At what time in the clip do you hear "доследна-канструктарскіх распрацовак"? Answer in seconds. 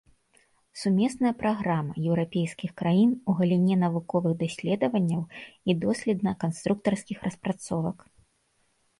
5.83-7.97